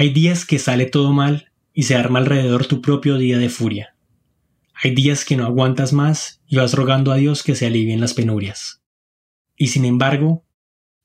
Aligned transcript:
Hay 0.00 0.10
días 0.10 0.44
que 0.44 0.60
sale 0.60 0.86
todo 0.86 1.12
mal 1.12 1.50
y 1.74 1.82
se 1.82 1.96
arma 1.96 2.20
alrededor 2.20 2.66
tu 2.66 2.80
propio 2.80 3.18
día 3.18 3.36
de 3.36 3.48
furia. 3.48 3.96
Hay 4.72 4.94
días 4.94 5.24
que 5.24 5.36
no 5.36 5.44
aguantas 5.44 5.92
más 5.92 6.40
y 6.46 6.54
vas 6.54 6.74
rogando 6.74 7.10
a 7.10 7.16
Dios 7.16 7.42
que 7.42 7.56
se 7.56 7.66
alivien 7.66 8.00
las 8.00 8.14
penurias. 8.14 8.80
Y 9.56 9.66
sin 9.66 9.84
embargo, 9.84 10.44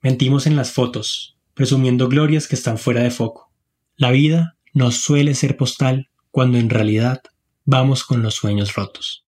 mentimos 0.04 0.46
en 0.46 0.56
las 0.56 0.74
fotos, 0.74 1.40
presumiendo 1.56 2.08
glorias 2.08 2.48
que 2.48 2.54
están 2.54 2.78
fuera 2.78 3.02
de 3.02 3.10
foco. 3.10 3.52
La 3.96 4.12
vida 4.12 4.58
no 4.74 4.92
suele 4.92 5.34
ser 5.34 5.58
postal 5.58 6.12
cuando 6.30 6.60
en 6.60 6.70
realidad 6.70 7.24
vamos 7.66 8.04
con 8.04 8.22
los 8.22 8.36
sueños 8.36 8.76
rotos. 8.76 9.26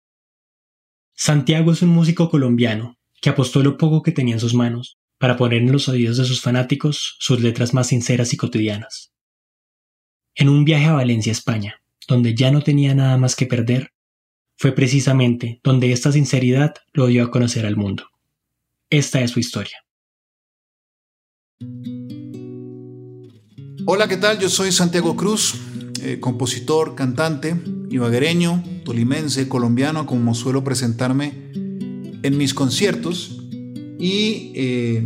Santiago 1.16 1.74
es 1.74 1.82
un 1.82 1.90
músico 1.90 2.30
colombiano 2.30 2.98
que 3.22 3.30
apostó 3.30 3.62
lo 3.62 3.78
poco 3.78 4.04
que 4.04 4.14
tenía 4.14 4.36
en 4.36 4.40
sus 4.40 4.54
manos 4.54 4.98
para 5.18 5.36
poner 5.36 5.64
en 5.64 5.74
los 5.74 5.90
oídos 5.90 6.16
de 6.16 6.24
sus 6.24 6.40
fanáticos 6.40 7.18
sus 7.20 7.42
letras 7.42 7.74
más 7.74 7.88
sinceras 7.88 8.32
y 8.32 8.38
cotidianas. 8.38 9.12
En 10.40 10.48
un 10.48 10.64
viaje 10.64 10.86
a 10.86 10.94
Valencia, 10.94 11.34
España, 11.34 11.82
donde 12.08 12.34
ya 12.34 12.50
no 12.50 12.62
tenía 12.62 12.96
nada 12.96 13.18
más 13.18 13.36
que 13.36 13.46
perder, 13.46 13.92
fue 14.56 14.72
precisamente 14.72 15.60
donde 15.66 15.92
esta 15.92 16.14
sinceridad 16.14 16.76
lo 16.94 17.08
dio 17.08 17.26
a 17.26 17.30
conocer 17.30 17.66
al 17.66 17.76
mundo. 17.76 18.06
Esta 18.90 19.20
es 19.20 19.32
su 19.32 19.42
historia. 19.42 19.84
Hola, 23.86 24.08
¿qué 24.08 24.16
tal? 24.16 24.40
Yo 24.40 24.48
soy 24.48 24.72
Santiago 24.72 25.18
Cruz, 25.18 25.56
eh, 26.02 26.22
compositor, 26.22 26.96
cantante, 26.96 27.58
ibaguereño, 27.90 28.64
tolimense, 28.86 29.50
colombiano, 29.50 30.06
como 30.06 30.34
suelo 30.36 30.64
presentarme 30.64 31.34
en 31.54 32.38
mis 32.38 32.54
conciertos. 32.54 33.42
Y 34.00 34.54
eh, 34.56 35.06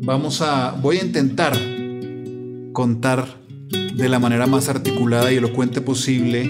vamos 0.00 0.42
a, 0.42 0.70
voy 0.80 0.98
a 0.98 1.04
intentar 1.04 1.58
contar 2.72 3.39
de 3.94 4.08
la 4.08 4.18
manera 4.18 4.46
más 4.46 4.68
articulada 4.68 5.32
y 5.32 5.36
elocuente 5.36 5.80
posible 5.80 6.48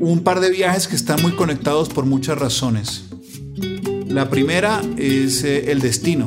un 0.00 0.22
par 0.24 0.40
de 0.40 0.50
viajes 0.50 0.88
que 0.88 0.96
están 0.96 1.20
muy 1.20 1.32
conectados 1.32 1.90
por 1.90 2.06
muchas 2.06 2.38
razones. 2.38 3.04
La 4.08 4.30
primera 4.30 4.80
es 4.96 5.44
eh, 5.44 5.70
el 5.70 5.80
destino, 5.80 6.26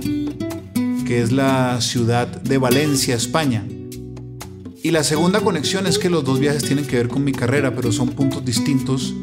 que 1.05 1.21
es 1.21 1.31
la 1.31 1.81
ciudad 1.81 2.27
de 2.27 2.57
Valencia, 2.59 3.15
España. 3.15 3.65
Y 4.83 4.91
la 4.91 5.03
segunda 5.03 5.41
conexión 5.41 5.87
es 5.87 5.97
que 5.97 6.09
los 6.09 6.23
dos 6.23 6.39
viajes 6.39 6.63
tienen 6.63 6.85
que 6.85 6.97
ver 6.97 7.07
con 7.07 7.23
mi 7.23 7.31
carrera, 7.31 7.75
pero 7.75 7.91
son 7.91 8.09
puntos 8.09 8.45
distintos 8.45 9.13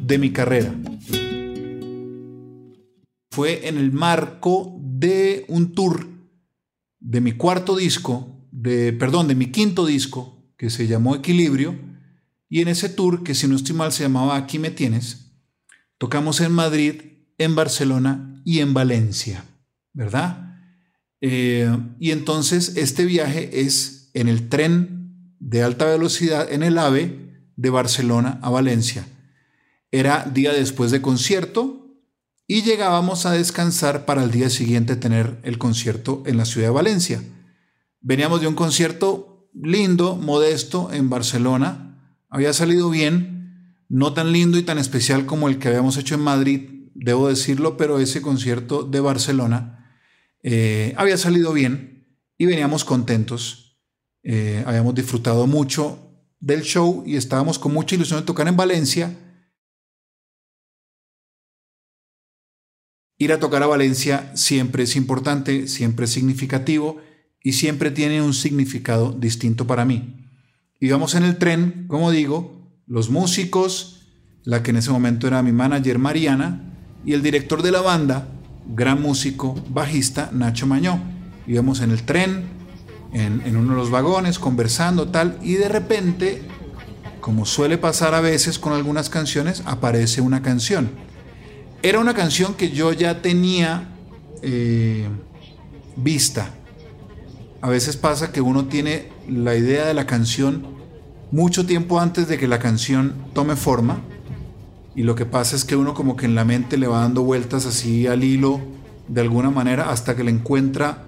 de 0.00 0.18
mi 0.18 0.32
carrera. 0.32 0.74
Fue 3.30 3.68
en 3.68 3.76
el 3.76 3.92
marco 3.92 4.74
de 4.80 5.44
un 5.48 5.72
tour 5.72 6.08
de 6.98 7.20
mi 7.20 7.32
cuarto 7.32 7.76
disco 7.76 8.37
perdón, 8.98 9.28
de 9.28 9.34
mi 9.34 9.50
quinto 9.50 9.86
disco, 9.86 10.52
que 10.56 10.70
se 10.70 10.86
llamó 10.86 11.14
Equilibrio, 11.14 11.78
y 12.48 12.60
en 12.60 12.68
ese 12.68 12.88
tour, 12.88 13.22
que 13.22 13.34
si 13.34 13.46
no 13.46 13.56
estoy 13.56 13.74
mal 13.74 13.92
se 13.92 14.02
llamaba 14.02 14.36
Aquí 14.36 14.58
me 14.58 14.70
tienes, 14.70 15.32
tocamos 15.98 16.40
en 16.40 16.52
Madrid, 16.52 16.94
en 17.38 17.54
Barcelona 17.54 18.42
y 18.44 18.60
en 18.60 18.74
Valencia, 18.74 19.44
¿verdad? 19.92 20.60
Eh, 21.20 21.70
y 21.98 22.10
entonces 22.10 22.76
este 22.76 23.04
viaje 23.04 23.60
es 23.60 24.10
en 24.14 24.28
el 24.28 24.48
tren 24.48 25.34
de 25.40 25.62
alta 25.62 25.84
velocidad, 25.84 26.50
en 26.50 26.62
el 26.62 26.78
AVE, 26.78 27.28
de 27.56 27.70
Barcelona 27.70 28.38
a 28.42 28.50
Valencia. 28.50 29.04
Era 29.90 30.24
día 30.32 30.52
después 30.52 30.90
de 30.90 31.02
concierto 31.02 31.88
y 32.46 32.62
llegábamos 32.62 33.26
a 33.26 33.32
descansar 33.32 34.04
para 34.04 34.22
el 34.22 34.30
día 34.30 34.48
siguiente 34.48 34.96
tener 34.96 35.38
el 35.42 35.58
concierto 35.58 36.22
en 36.24 36.36
la 36.36 36.44
ciudad 36.44 36.68
de 36.68 36.74
Valencia. 36.74 37.22
Veníamos 38.00 38.40
de 38.40 38.46
un 38.46 38.54
concierto 38.54 39.50
lindo, 39.54 40.16
modesto, 40.16 40.92
en 40.92 41.10
Barcelona. 41.10 42.16
Había 42.28 42.52
salido 42.52 42.90
bien, 42.90 43.76
no 43.88 44.12
tan 44.12 44.32
lindo 44.32 44.58
y 44.58 44.62
tan 44.62 44.78
especial 44.78 45.26
como 45.26 45.48
el 45.48 45.58
que 45.58 45.68
habíamos 45.68 45.96
hecho 45.96 46.14
en 46.14 46.20
Madrid, 46.20 46.90
debo 46.94 47.28
decirlo, 47.28 47.76
pero 47.76 47.98
ese 47.98 48.22
concierto 48.22 48.82
de 48.82 49.00
Barcelona 49.00 49.96
eh, 50.42 50.94
había 50.96 51.16
salido 51.16 51.52
bien 51.52 52.06
y 52.36 52.46
veníamos 52.46 52.84
contentos. 52.84 53.80
Eh, 54.22 54.62
habíamos 54.66 54.94
disfrutado 54.94 55.46
mucho 55.46 55.98
del 56.40 56.62
show 56.62 57.02
y 57.06 57.16
estábamos 57.16 57.58
con 57.58 57.72
mucha 57.72 57.94
ilusión 57.94 58.20
de 58.20 58.26
tocar 58.26 58.46
en 58.48 58.56
Valencia. 58.56 59.16
Ir 63.16 63.32
a 63.32 63.40
tocar 63.40 63.62
a 63.62 63.66
Valencia 63.66 64.30
siempre 64.36 64.84
es 64.84 64.94
importante, 64.94 65.66
siempre 65.66 66.04
es 66.04 66.12
significativo 66.12 67.00
y 67.42 67.52
siempre 67.52 67.90
tiene 67.90 68.22
un 68.22 68.34
significado 68.34 69.12
distinto 69.12 69.66
para 69.66 69.84
mí. 69.84 70.26
Íbamos 70.80 71.14
en 71.14 71.24
el 71.24 71.38
tren, 71.38 71.86
como 71.88 72.10
digo, 72.10 72.70
los 72.86 73.10
músicos, 73.10 74.06
la 74.44 74.62
que 74.62 74.70
en 74.70 74.76
ese 74.76 74.90
momento 74.90 75.26
era 75.26 75.42
mi 75.42 75.52
manager 75.52 75.98
Mariana, 75.98 76.74
y 77.04 77.12
el 77.12 77.22
director 77.22 77.62
de 77.62 77.72
la 77.72 77.80
banda, 77.80 78.28
gran 78.66 79.00
músico, 79.00 79.54
bajista, 79.70 80.30
Nacho 80.32 80.66
Mañó. 80.66 81.00
Íbamos 81.46 81.80
en 81.80 81.90
el 81.90 82.02
tren, 82.02 82.44
en, 83.12 83.42
en 83.44 83.56
uno 83.56 83.72
de 83.72 83.78
los 83.78 83.90
vagones, 83.90 84.38
conversando 84.38 85.08
tal, 85.08 85.38
y 85.42 85.54
de 85.54 85.68
repente, 85.68 86.42
como 87.20 87.46
suele 87.46 87.78
pasar 87.78 88.14
a 88.14 88.20
veces 88.20 88.58
con 88.58 88.72
algunas 88.72 89.10
canciones, 89.10 89.62
aparece 89.64 90.20
una 90.20 90.42
canción. 90.42 90.90
Era 91.82 92.00
una 92.00 92.14
canción 92.14 92.54
que 92.54 92.70
yo 92.70 92.92
ya 92.92 93.22
tenía 93.22 93.88
eh, 94.42 95.08
vista 95.96 96.57
a 97.60 97.68
veces 97.68 97.96
pasa 97.96 98.32
que 98.32 98.40
uno 98.40 98.66
tiene 98.66 99.08
la 99.28 99.56
idea 99.56 99.86
de 99.86 99.94
la 99.94 100.06
canción 100.06 100.66
mucho 101.30 101.66
tiempo 101.66 102.00
antes 102.00 102.28
de 102.28 102.38
que 102.38 102.48
la 102.48 102.58
canción 102.58 103.14
tome 103.34 103.56
forma 103.56 104.00
y 104.94 105.02
lo 105.02 105.14
que 105.14 105.26
pasa 105.26 105.56
es 105.56 105.64
que 105.64 105.76
uno 105.76 105.94
como 105.94 106.16
que 106.16 106.26
en 106.26 106.34
la 106.34 106.44
mente 106.44 106.78
le 106.78 106.86
va 106.86 107.00
dando 107.00 107.22
vueltas 107.22 107.66
así 107.66 108.06
al 108.06 108.24
hilo 108.24 108.60
de 109.08 109.20
alguna 109.20 109.50
manera 109.50 109.90
hasta 109.90 110.16
que 110.16 110.24
le 110.24 110.30
encuentra 110.30 111.04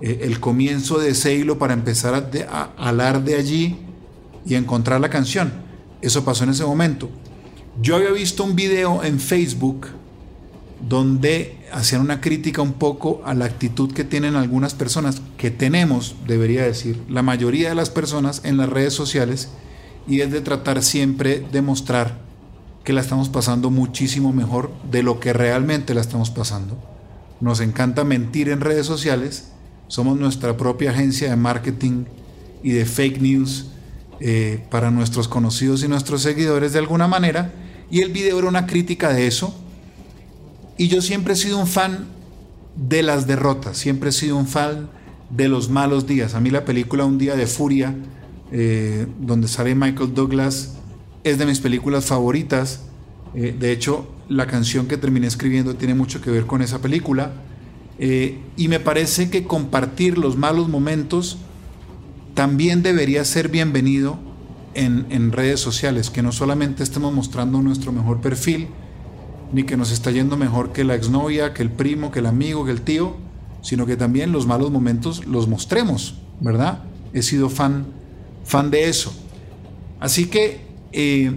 eh, 0.00 0.20
el 0.22 0.40
comienzo 0.40 0.98
de 0.98 1.10
ese 1.10 1.34
hilo 1.34 1.58
para 1.58 1.74
empezar 1.74 2.14
a, 2.14 2.28
a 2.48 2.88
alar 2.88 3.24
de 3.24 3.36
allí 3.36 3.76
y 4.44 4.54
encontrar 4.54 5.00
la 5.00 5.10
canción. 5.10 5.52
Eso 6.02 6.24
pasó 6.24 6.44
en 6.44 6.50
ese 6.50 6.64
momento. 6.64 7.08
Yo 7.80 7.96
había 7.96 8.10
visto 8.10 8.44
un 8.44 8.54
video 8.54 9.02
en 9.02 9.18
Facebook 9.18 9.88
donde 10.88 11.58
hacían 11.72 12.00
una 12.00 12.20
crítica 12.20 12.62
un 12.62 12.74
poco 12.74 13.22
a 13.24 13.34
la 13.34 13.46
actitud 13.46 13.92
que 13.92 14.04
tienen 14.04 14.36
algunas 14.36 14.74
personas, 14.74 15.20
que 15.36 15.50
tenemos, 15.50 16.14
debería 16.26 16.62
decir, 16.62 17.02
la 17.08 17.22
mayoría 17.22 17.70
de 17.70 17.74
las 17.74 17.90
personas 17.90 18.42
en 18.44 18.56
las 18.56 18.68
redes 18.68 18.94
sociales, 18.94 19.48
y 20.06 20.20
es 20.20 20.30
de 20.30 20.40
tratar 20.40 20.82
siempre 20.82 21.44
de 21.50 21.62
mostrar 21.62 22.18
que 22.84 22.92
la 22.92 23.00
estamos 23.00 23.28
pasando 23.28 23.70
muchísimo 23.70 24.32
mejor 24.32 24.70
de 24.88 25.02
lo 25.02 25.18
que 25.18 25.32
realmente 25.32 25.92
la 25.92 26.00
estamos 26.00 26.30
pasando. 26.30 26.78
Nos 27.40 27.60
encanta 27.60 28.04
mentir 28.04 28.48
en 28.48 28.60
redes 28.60 28.86
sociales, 28.86 29.48
somos 29.88 30.18
nuestra 30.18 30.56
propia 30.56 30.92
agencia 30.92 31.28
de 31.28 31.36
marketing 31.36 32.04
y 32.62 32.70
de 32.70 32.86
fake 32.86 33.20
news 33.20 33.66
eh, 34.20 34.64
para 34.70 34.92
nuestros 34.92 35.26
conocidos 35.26 35.82
y 35.82 35.88
nuestros 35.88 36.22
seguidores 36.22 36.72
de 36.72 36.78
alguna 36.78 37.08
manera, 37.08 37.52
y 37.90 38.02
el 38.02 38.12
video 38.12 38.38
era 38.38 38.48
una 38.48 38.66
crítica 38.66 39.12
de 39.12 39.26
eso, 39.26 39.54
y 40.78 40.88
yo 40.88 41.00
siempre 41.00 41.34
he 41.34 41.36
sido 41.36 41.58
un 41.58 41.66
fan 41.66 42.06
de 42.76 43.02
las 43.02 43.26
derrotas, 43.26 43.78
siempre 43.78 44.10
he 44.10 44.12
sido 44.12 44.36
un 44.36 44.46
fan 44.46 44.88
de 45.30 45.48
los 45.48 45.70
malos 45.70 46.06
días. 46.06 46.34
A 46.34 46.40
mí 46.40 46.50
la 46.50 46.64
película 46.64 47.04
Un 47.04 47.18
día 47.18 47.36
de 47.36 47.46
furia, 47.46 47.94
eh, 48.52 49.06
donde 49.20 49.48
sale 49.48 49.74
Michael 49.74 50.14
Douglas, 50.14 50.76
es 51.24 51.38
de 51.38 51.46
mis 51.46 51.60
películas 51.60 52.04
favoritas. 52.04 52.82
Eh, 53.34 53.54
de 53.58 53.72
hecho, 53.72 54.06
la 54.28 54.46
canción 54.46 54.86
que 54.86 54.96
terminé 54.96 55.26
escribiendo 55.26 55.74
tiene 55.74 55.94
mucho 55.94 56.20
que 56.20 56.30
ver 56.30 56.46
con 56.46 56.62
esa 56.62 56.80
película. 56.80 57.32
Eh, 57.98 58.38
y 58.56 58.68
me 58.68 58.78
parece 58.78 59.30
que 59.30 59.44
compartir 59.44 60.18
los 60.18 60.36
malos 60.36 60.68
momentos 60.68 61.38
también 62.34 62.82
debería 62.82 63.24
ser 63.24 63.48
bienvenido 63.48 64.18
en, 64.74 65.06
en, 65.08 65.32
redes 65.32 65.58
sociales, 65.58 66.10
que 66.10 66.22
no 66.22 66.32
solamente 66.32 66.82
estemos 66.82 67.14
mostrando 67.14 67.62
nuestro 67.62 67.92
mejor 67.92 68.20
perfil, 68.20 68.68
ni 69.52 69.64
que 69.64 69.76
nos 69.76 69.90
está 69.90 70.10
yendo 70.10 70.36
mejor 70.36 70.72
que 70.72 70.84
la 70.84 70.94
exnovia, 70.94 71.54
que 71.54 71.62
el 71.62 71.70
primo, 71.70 72.10
que 72.10 72.18
el 72.20 72.26
amigo, 72.26 72.64
que 72.64 72.70
el 72.72 72.82
tío, 72.82 73.16
sino 73.62 73.86
que 73.86 73.96
también 73.96 74.32
los 74.32 74.46
malos 74.46 74.70
momentos 74.70 75.26
los 75.26 75.48
mostremos, 75.48 76.16
¿verdad? 76.40 76.80
He 77.12 77.22
sido 77.22 77.48
fan, 77.48 77.86
fan 78.44 78.70
de 78.70 78.88
eso. 78.88 79.12
Así 80.00 80.26
que 80.26 80.60
eh, 80.92 81.32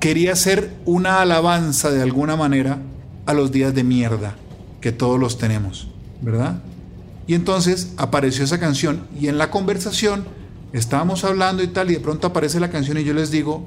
quería 0.00 0.32
hacer 0.32 0.74
una 0.84 1.20
alabanza 1.20 1.90
de 1.90 2.02
alguna 2.02 2.36
manera 2.36 2.78
a 3.26 3.34
los 3.34 3.52
días 3.52 3.74
de 3.74 3.84
mierda 3.84 4.36
que 4.80 4.92
todos 4.92 5.18
los 5.18 5.38
tenemos, 5.38 5.88
¿verdad? 6.22 6.62
Y 7.26 7.34
entonces 7.34 7.92
apareció 7.96 8.44
esa 8.44 8.60
canción 8.60 9.06
y 9.18 9.28
en 9.28 9.38
la 9.38 9.50
conversación 9.50 10.24
estábamos 10.72 11.24
hablando 11.24 11.62
y 11.62 11.68
tal 11.68 11.90
y 11.90 11.94
de 11.94 12.00
pronto 12.00 12.28
aparece 12.28 12.60
la 12.60 12.70
canción 12.70 12.98
y 12.98 13.04
yo 13.04 13.14
les 13.14 13.30
digo, 13.30 13.64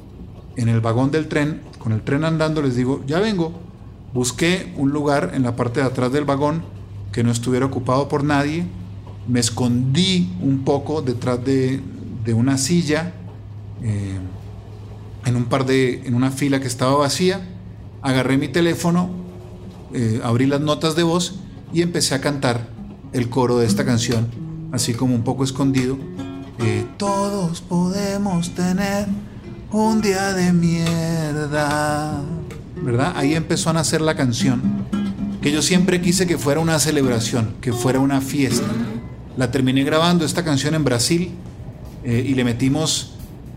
en 0.56 0.70
el 0.70 0.82
vagón 0.82 1.12
del 1.12 1.28
tren, 1.28 1.62
con 1.80 1.92
el 1.92 2.02
tren 2.02 2.24
andando, 2.24 2.62
les 2.62 2.76
digo, 2.76 3.04
ya 3.08 3.20
vengo, 3.20 3.54
busqué 4.14 4.74
un 4.78 4.92
lugar 4.92 5.32
en 5.34 5.44
la 5.44 5.56
parte 5.56 5.80
de 5.82 5.86
atrás 5.86 6.12
del 6.12 6.26
vagón 6.26 6.64
que 7.12 7.24
no 7.24 7.32
estuviera 7.32 7.66
ocupado 7.66 8.08
por 8.08 8.24
nadie, 8.24 8.66
me 9.28 9.40
escondí 9.40 10.30
un 10.42 10.64
poco 10.64 11.02
detrás 11.02 11.44
de, 11.44 11.82
una 12.34 12.60
silla, 12.60 13.14
eh, 13.82 14.20
en 15.26 15.36
un 15.36 15.46
par 15.46 15.66
de, 15.66 16.06
en 16.06 16.14
una 16.14 16.30
fila 16.30 16.60
que 16.60 16.68
estaba 16.68 16.96
vacía, 16.96 17.42
agarré 18.04 18.38
mi 18.38 18.48
teléfono, 18.48 19.10
eh, 19.94 20.22
abrí 20.24 20.46
las 20.46 20.62
notas 20.62 20.96
de 20.96 21.02
voz 21.02 21.40
y 21.74 21.82
empecé 21.82 22.14
a 22.14 22.22
cantar 22.22 22.70
el 23.14 23.30
coro 23.30 23.58
de 23.58 23.66
esta 23.66 23.86
canción, 23.86 24.28
así 24.72 24.94
como 24.94 25.16
un 25.16 25.24
poco 25.24 25.44
escondido. 25.44 25.98
Eh, 26.60 26.86
Todos 26.98 27.62
podemos 27.62 28.54
tener 28.54 29.08
un 29.72 30.02
día 30.02 30.34
de 30.34 30.52
mierda. 30.52 32.24
¿Verdad? 32.76 33.14
Ahí 33.16 33.36
empezó 33.36 33.70
a 33.70 33.74
nacer 33.74 34.02
la 34.02 34.16
canción. 34.16 34.62
Que 35.42 35.52
yo 35.52 35.62
siempre 35.62 36.02
quise 36.02 36.28
que 36.28 36.38
fuera 36.38 36.60
una 36.60 36.80
celebración, 36.80 37.56
que 37.62 37.72
fuera 37.72 38.00
una 38.00 38.22
fiesta. 38.22 38.68
La 39.38 39.52
terminé 39.52 39.84
grabando 39.84 40.26
esta 40.26 40.44
canción 40.44 40.76
en 40.76 40.84
Brasil 40.84 41.32
eh, 42.04 42.26
y 42.28 42.34
le 42.34 42.44
metimos 42.44 43.16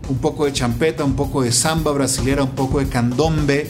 un 0.09 0.17
poco 0.17 0.45
de 0.45 0.53
champeta, 0.53 1.03
un 1.03 1.15
poco 1.15 1.41
de 1.41 1.51
samba 1.51 1.91
brasilera, 1.91 2.43
un 2.43 2.51
poco 2.51 2.79
de 2.79 2.87
candombe 2.87 3.69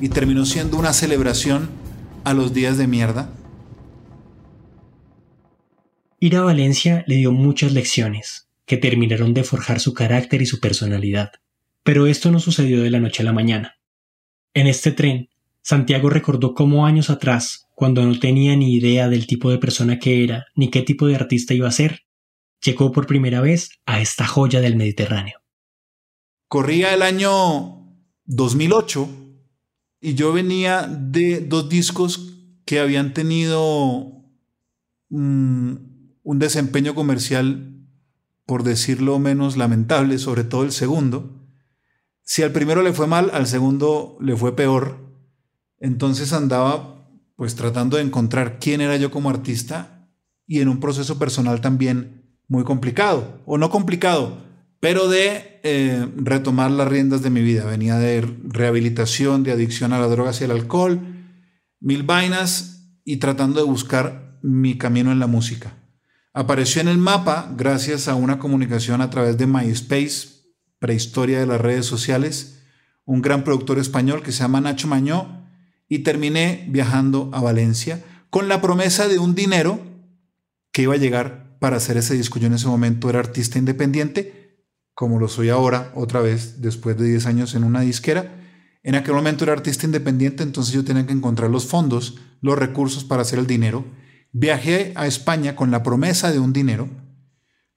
y 0.00 0.08
terminó 0.08 0.44
siendo 0.44 0.76
una 0.76 0.92
celebración 0.92 1.70
a 2.24 2.34
los 2.34 2.52
días 2.52 2.78
de 2.78 2.86
mierda. 2.86 3.30
Ir 6.18 6.36
a 6.36 6.42
Valencia 6.42 7.04
le 7.06 7.16
dio 7.16 7.32
muchas 7.32 7.72
lecciones 7.72 8.48
que 8.64 8.76
terminaron 8.76 9.34
de 9.34 9.44
forjar 9.44 9.80
su 9.80 9.92
carácter 9.92 10.40
y 10.40 10.46
su 10.46 10.60
personalidad. 10.60 11.32
Pero 11.82 12.06
esto 12.06 12.30
no 12.30 12.40
sucedió 12.40 12.82
de 12.82 12.90
la 12.90 13.00
noche 13.00 13.22
a 13.22 13.26
la 13.26 13.32
mañana. 13.32 13.76
En 14.54 14.66
este 14.66 14.92
tren, 14.92 15.28
Santiago 15.62 16.10
recordó 16.10 16.54
cómo 16.54 16.86
años 16.86 17.10
atrás, 17.10 17.68
cuando 17.74 18.04
no 18.04 18.18
tenía 18.18 18.56
ni 18.56 18.74
idea 18.74 19.08
del 19.08 19.26
tipo 19.26 19.50
de 19.50 19.58
persona 19.58 19.98
que 19.98 20.24
era 20.24 20.46
ni 20.54 20.70
qué 20.70 20.82
tipo 20.82 21.06
de 21.06 21.16
artista 21.16 21.54
iba 21.54 21.68
a 21.68 21.72
ser, 21.72 22.02
llegó 22.62 22.92
por 22.92 23.06
primera 23.06 23.40
vez 23.40 23.70
a 23.86 24.00
esta 24.00 24.26
joya 24.26 24.60
del 24.60 24.76
Mediterráneo. 24.76 25.40
Corría 26.48 26.94
el 26.94 27.02
año 27.02 27.82
2008 28.26 29.08
y 30.00 30.14
yo 30.14 30.32
venía 30.32 30.82
de 30.86 31.40
dos 31.40 31.68
discos 31.68 32.32
que 32.64 32.80
habían 32.80 33.14
tenido 33.14 34.24
mm, 35.08 35.72
un 36.22 36.38
desempeño 36.38 36.94
comercial, 36.94 37.86
por 38.46 38.64
decirlo 38.64 39.18
menos 39.18 39.56
lamentable, 39.56 40.18
sobre 40.18 40.44
todo 40.44 40.64
el 40.64 40.72
segundo. 40.72 41.41
Si 42.24 42.42
al 42.42 42.52
primero 42.52 42.82
le 42.82 42.92
fue 42.92 43.06
mal, 43.06 43.30
al 43.32 43.46
segundo 43.46 44.16
le 44.20 44.36
fue 44.36 44.56
peor. 44.56 44.98
Entonces 45.78 46.32
andaba 46.32 47.08
pues 47.36 47.56
tratando 47.56 47.96
de 47.96 48.04
encontrar 48.04 48.58
quién 48.60 48.80
era 48.80 48.96
yo 48.96 49.10
como 49.10 49.30
artista 49.30 50.08
y 50.46 50.60
en 50.60 50.68
un 50.68 50.80
proceso 50.80 51.18
personal 51.18 51.60
también 51.60 52.38
muy 52.48 52.64
complicado, 52.64 53.40
o 53.46 53.56
no 53.56 53.70
complicado, 53.70 54.44
pero 54.78 55.08
de 55.08 55.60
eh, 55.62 56.06
retomar 56.16 56.70
las 56.70 56.88
riendas 56.88 57.22
de 57.22 57.30
mi 57.30 57.40
vida. 57.40 57.64
Venía 57.64 57.96
de 57.96 58.20
rehabilitación, 58.44 59.42
de 59.42 59.52
adicción 59.52 59.92
a 59.92 59.98
las 59.98 60.10
drogas 60.10 60.40
y 60.40 60.44
al 60.44 60.50
alcohol, 60.50 61.00
mil 61.80 62.02
vainas 62.02 62.98
y 63.04 63.16
tratando 63.16 63.60
de 63.60 63.66
buscar 63.66 64.38
mi 64.42 64.76
camino 64.76 65.12
en 65.12 65.18
la 65.18 65.26
música. 65.26 65.74
Apareció 66.34 66.82
en 66.82 66.88
el 66.88 66.98
mapa 66.98 67.52
gracias 67.56 68.08
a 68.08 68.14
una 68.14 68.38
comunicación 68.38 69.00
a 69.00 69.10
través 69.10 69.38
de 69.38 69.46
MySpace, 69.46 70.41
prehistoria 70.82 71.38
de 71.38 71.46
las 71.46 71.60
redes 71.60 71.86
sociales, 71.86 72.58
un 73.04 73.22
gran 73.22 73.44
productor 73.44 73.78
español 73.78 74.24
que 74.24 74.32
se 74.32 74.40
llama 74.40 74.60
Nacho 74.60 74.88
Mañó, 74.88 75.46
y 75.88 76.00
terminé 76.00 76.66
viajando 76.68 77.30
a 77.32 77.40
Valencia 77.40 78.02
con 78.30 78.48
la 78.48 78.60
promesa 78.60 79.06
de 79.06 79.20
un 79.20 79.36
dinero 79.36 79.80
que 80.72 80.82
iba 80.82 80.94
a 80.94 80.98
llegar 80.98 81.56
para 81.60 81.76
hacer 81.76 81.98
ese 81.98 82.14
disco. 82.14 82.40
Yo 82.40 82.48
en 82.48 82.54
ese 82.54 82.66
momento 82.66 83.08
era 83.08 83.20
artista 83.20 83.58
independiente, 83.58 84.56
como 84.92 85.20
lo 85.20 85.28
soy 85.28 85.50
ahora, 85.50 85.92
otra 85.94 86.20
vez, 86.20 86.60
después 86.60 86.98
de 86.98 87.08
10 87.08 87.26
años 87.26 87.54
en 87.54 87.62
una 87.62 87.82
disquera. 87.82 88.40
En 88.82 88.96
aquel 88.96 89.14
momento 89.14 89.44
era 89.44 89.52
artista 89.52 89.86
independiente, 89.86 90.42
entonces 90.42 90.74
yo 90.74 90.84
tenía 90.84 91.06
que 91.06 91.12
encontrar 91.12 91.48
los 91.48 91.66
fondos, 91.66 92.18
los 92.40 92.58
recursos 92.58 93.04
para 93.04 93.22
hacer 93.22 93.38
el 93.38 93.46
dinero. 93.46 93.84
Viajé 94.32 94.92
a 94.96 95.06
España 95.06 95.54
con 95.54 95.70
la 95.70 95.84
promesa 95.84 96.32
de 96.32 96.40
un 96.40 96.52
dinero 96.52 96.88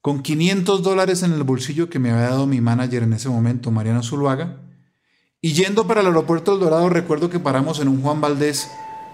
con 0.05 0.21
500 0.21 0.83
dólares 0.83 1.23
en 1.23 1.33
el 1.33 1.41
bolsillo 1.41 1.89
que 1.89 1.97
me 1.97 2.11
había 2.11 2.29
dado 2.29 2.45
mi 2.45 2.61
manager 2.61 3.01
en 3.01 3.13
ese 3.13 3.27
momento, 3.27 3.71
Mariano 3.71 4.03
Zuluaga. 4.03 4.57
Y 5.41 5.53
yendo 5.53 5.87
para 5.87 6.01
el 6.01 6.05
aeropuerto 6.05 6.51
del 6.51 6.59
Dorado, 6.59 6.89
recuerdo 6.89 7.31
que 7.31 7.39
paramos 7.39 7.79
en 7.79 7.87
un 7.87 8.03
Juan 8.03 8.21
Valdés 8.21 8.69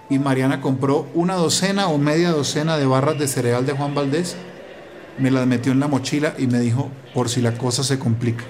y 0.09 0.19
Mariana 0.19 0.59
compró 0.59 1.07
una 1.13 1.35
docena 1.35 1.87
o 1.87 1.97
media 1.97 2.31
docena 2.31 2.75
de 2.77 2.85
barras 2.87 3.17
de 3.17 3.29
cereal 3.29 3.65
de 3.65 3.71
Juan 3.71 3.95
Valdés, 3.95 4.35
me 5.17 5.31
las 5.31 5.47
metió 5.47 5.71
en 5.71 5.79
la 5.79 5.87
mochila 5.87 6.35
y 6.37 6.47
me 6.47 6.59
dijo, 6.59 6.91
por 7.13 7.29
si 7.29 7.39
la 7.39 7.57
cosa 7.57 7.85
se 7.85 7.97
complica. 7.97 8.43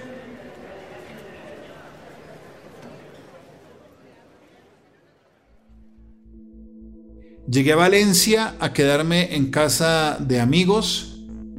Llegué 7.47 7.73
a 7.73 7.75
Valencia 7.75 8.55
a 8.59 8.73
quedarme 8.73 9.35
en 9.35 9.51
casa 9.51 10.17
de 10.19 10.39
amigos, 10.39 11.10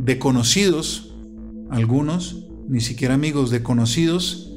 de 0.02 0.18
conocidos, 0.18 1.14
algunos, 1.70 2.48
ni 2.68 2.80
siquiera 2.80 3.14
amigos, 3.14 3.50
de 3.50 3.62
conocidos. 3.62 4.52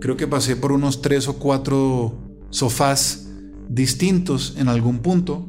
Creo 0.00 0.16
que 0.16 0.26
pasé 0.26 0.56
por 0.56 0.72
unos 0.72 1.00
tres 1.00 1.28
o 1.28 1.38
cuatro 1.38 2.18
sofás 2.50 3.30
distintos 3.68 4.56
en 4.58 4.68
algún 4.68 4.98
punto. 4.98 5.46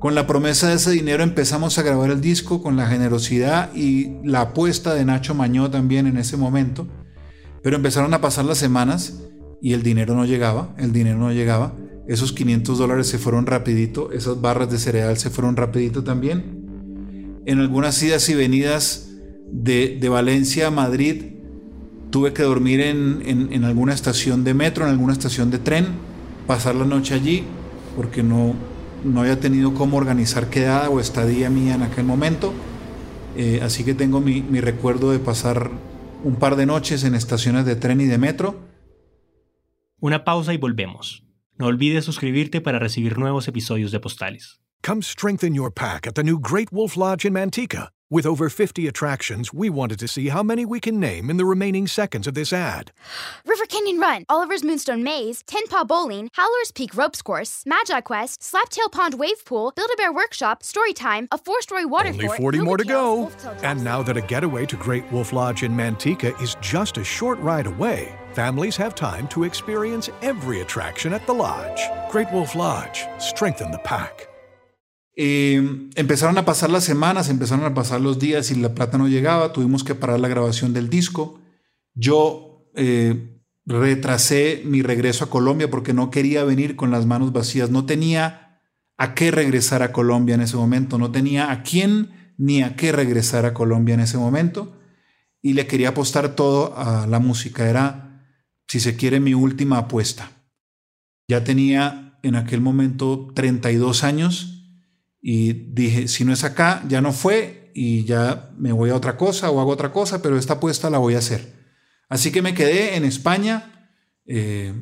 Con 0.00 0.16
la 0.16 0.26
promesa 0.26 0.68
de 0.68 0.74
ese 0.74 0.90
dinero 0.90 1.22
empezamos 1.22 1.78
a 1.78 1.82
grabar 1.82 2.10
el 2.10 2.20
disco 2.20 2.62
con 2.62 2.76
la 2.76 2.88
generosidad 2.88 3.72
y 3.74 4.16
la 4.24 4.40
apuesta 4.40 4.92
de 4.92 5.04
Nacho 5.04 5.34
Mañó 5.34 5.70
también 5.70 6.08
en 6.08 6.16
ese 6.16 6.36
momento. 6.36 6.88
Pero 7.62 7.76
empezaron 7.76 8.12
a 8.12 8.20
pasar 8.20 8.44
las 8.44 8.58
semanas 8.58 9.22
y 9.62 9.72
el 9.72 9.84
dinero 9.84 10.16
no 10.16 10.24
llegaba, 10.24 10.74
el 10.78 10.92
dinero 10.92 11.18
no 11.18 11.32
llegaba. 11.32 11.74
Esos 12.08 12.32
500 12.32 12.76
dólares 12.76 13.06
se 13.06 13.18
fueron 13.18 13.46
rapidito, 13.46 14.10
esas 14.10 14.40
barras 14.40 14.68
de 14.68 14.78
cereal 14.78 15.16
se 15.16 15.30
fueron 15.30 15.56
rapidito 15.56 16.02
también 16.02 16.63
en 17.46 17.60
algunas 17.60 18.02
idas 18.02 18.28
y 18.28 18.34
venidas 18.34 19.10
de, 19.50 20.08
Valencia 20.08 20.68
a 20.68 20.70
Madrid, 20.70 21.24
tuve 22.10 22.32
que 22.32 22.42
dormir 22.42 22.80
en, 22.80 23.64
alguna 23.64 23.94
estación 23.94 24.44
de 24.44 24.54
metro, 24.54 24.84
en 24.84 24.90
alguna 24.90 25.12
estación 25.12 25.50
de 25.50 25.58
tren, 25.58 25.86
pasar 26.46 26.74
la 26.74 26.84
noche 26.84 27.14
allí, 27.14 27.44
porque 27.96 28.22
no, 28.22 28.54
no 29.04 29.20
había 29.20 29.40
tenido 29.40 29.74
cómo 29.74 29.96
organizar 29.96 30.50
quedada 30.50 30.90
o 30.90 31.00
estadía 31.00 31.50
mía 31.50 31.74
en 31.74 31.82
aquel 31.82 32.04
momento. 32.04 32.52
Eh, 33.36 33.60
así 33.62 33.84
que 33.84 33.94
tengo 33.94 34.20
mi, 34.20 34.42
mi 34.42 34.60
recuerdo 34.60 35.10
de 35.10 35.18
pasar 35.18 35.70
un 36.22 36.36
par 36.36 36.56
de 36.56 36.66
noches 36.66 37.04
en 37.04 37.14
estaciones 37.14 37.66
de 37.66 37.76
tren 37.76 38.00
y 38.00 38.06
de 38.06 38.18
metro. 38.18 38.60
Una 39.98 40.24
pausa 40.24 40.54
y 40.54 40.56
volvemos. 40.56 41.24
No 41.56 41.66
olvides 41.66 42.04
suscribirte 42.04 42.60
para 42.60 42.78
recibir 42.78 43.18
nuevos 43.18 43.46
episodios 43.46 43.92
de 43.92 44.00
Postales. 44.00 44.63
Come 44.84 45.00
strengthen 45.00 45.54
your 45.54 45.70
pack 45.70 46.06
at 46.06 46.14
the 46.14 46.22
new 46.22 46.38
Great 46.38 46.70
Wolf 46.70 46.94
Lodge 46.94 47.24
in 47.24 47.32
Manteca. 47.32 47.88
With 48.10 48.26
over 48.26 48.50
50 48.50 48.86
attractions, 48.86 49.50
we 49.50 49.70
wanted 49.70 49.98
to 50.00 50.06
see 50.06 50.28
how 50.28 50.42
many 50.42 50.66
we 50.66 50.78
can 50.78 51.00
name 51.00 51.30
in 51.30 51.38
the 51.38 51.46
remaining 51.46 51.86
seconds 51.86 52.26
of 52.26 52.34
this 52.34 52.52
ad. 52.52 52.92
River 53.46 53.64
Canyon 53.64 53.98
Run, 53.98 54.24
Oliver's 54.28 54.62
Moonstone 54.62 55.02
Maze, 55.02 55.42
Ten 55.46 55.66
Paw 55.68 55.84
Bowling, 55.84 56.28
Howler's 56.34 56.70
Peak 56.70 56.94
Ropes 56.94 57.22
Course, 57.22 57.62
Magi 57.64 58.02
Quest, 58.02 58.42
Slaptail 58.42 58.92
Pond 58.92 59.14
Wave 59.14 59.42
Pool, 59.46 59.72
Build-A-Bear 59.74 60.12
Workshop, 60.12 60.62
Storytime, 60.62 61.28
a 61.32 61.38
four-story 61.38 61.86
water 61.86 62.10
Only 62.10 62.26
fort, 62.26 62.36
40 62.36 62.58
more 62.60 62.76
to 62.76 62.84
go. 62.84 63.32
And 63.62 63.82
now 63.82 64.02
that 64.02 64.18
a 64.18 64.20
getaway 64.20 64.66
to 64.66 64.76
Great 64.76 65.10
Wolf 65.10 65.32
Lodge 65.32 65.62
in 65.62 65.72
Manteca 65.72 66.38
is 66.42 66.56
just 66.60 66.98
a 66.98 67.04
short 67.04 67.38
ride 67.38 67.66
away, 67.66 68.18
families 68.34 68.76
have 68.76 68.94
time 68.94 69.28
to 69.28 69.44
experience 69.44 70.10
every 70.20 70.60
attraction 70.60 71.14
at 71.14 71.26
the 71.26 71.32
lodge. 71.32 71.80
Great 72.10 72.30
Wolf 72.32 72.54
Lodge, 72.54 73.06
strengthen 73.18 73.70
the 73.70 73.78
pack. 73.78 74.28
Eh, 75.16 75.88
empezaron 75.94 76.38
a 76.38 76.44
pasar 76.44 76.70
las 76.70 76.84
semanas, 76.84 77.28
empezaron 77.28 77.64
a 77.64 77.74
pasar 77.74 78.00
los 78.00 78.18
días 78.18 78.50
y 78.50 78.56
la 78.56 78.74
plata 78.74 78.98
no 78.98 79.08
llegaba, 79.08 79.52
tuvimos 79.52 79.84
que 79.84 79.94
parar 79.94 80.18
la 80.18 80.28
grabación 80.28 80.72
del 80.72 80.90
disco. 80.90 81.40
Yo 81.94 82.68
eh, 82.74 83.40
retrasé 83.64 84.62
mi 84.64 84.82
regreso 84.82 85.24
a 85.24 85.30
Colombia 85.30 85.70
porque 85.70 85.92
no 85.92 86.10
quería 86.10 86.44
venir 86.44 86.74
con 86.74 86.90
las 86.90 87.06
manos 87.06 87.32
vacías, 87.32 87.70
no 87.70 87.86
tenía 87.86 88.60
a 88.96 89.14
qué 89.14 89.30
regresar 89.30 89.82
a 89.82 89.92
Colombia 89.92 90.34
en 90.34 90.42
ese 90.42 90.56
momento, 90.56 90.98
no 90.98 91.10
tenía 91.12 91.50
a 91.50 91.62
quién 91.62 92.34
ni 92.36 92.62
a 92.62 92.74
qué 92.74 92.90
regresar 92.90 93.46
a 93.46 93.54
Colombia 93.54 93.94
en 93.94 94.00
ese 94.00 94.18
momento. 94.18 94.76
Y 95.40 95.52
le 95.52 95.66
quería 95.66 95.90
apostar 95.90 96.34
todo 96.34 96.76
a 96.76 97.06
la 97.06 97.18
música, 97.18 97.68
era, 97.68 98.26
si 98.66 98.80
se 98.80 98.96
quiere, 98.96 99.20
mi 99.20 99.34
última 99.34 99.78
apuesta. 99.78 100.32
Ya 101.28 101.44
tenía 101.44 102.18
en 102.22 102.34
aquel 102.34 102.60
momento 102.60 103.28
32 103.34 104.04
años 104.04 104.63
y 105.26 105.54
dije, 105.54 106.06
si 106.06 106.22
no 106.22 106.34
es 106.34 106.44
acá, 106.44 106.84
ya 106.86 107.00
no 107.00 107.10
fue 107.10 107.70
y 107.72 108.04
ya 108.04 108.50
me 108.58 108.72
voy 108.72 108.90
a 108.90 108.94
otra 108.94 109.16
cosa 109.16 109.50
o 109.50 109.58
hago 109.58 109.70
otra 109.70 109.90
cosa, 109.90 110.20
pero 110.20 110.36
esta 110.36 110.54
apuesta 110.54 110.90
la 110.90 110.98
voy 110.98 111.14
a 111.14 111.20
hacer. 111.20 111.50
Así 112.10 112.30
que 112.30 112.42
me 112.42 112.52
quedé 112.52 112.94
en 112.96 113.06
España 113.06 113.88
eh, 114.26 114.74